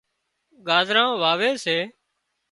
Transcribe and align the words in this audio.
ڳازران 0.67 1.09
واوي 1.21 1.51
سي 1.63 1.77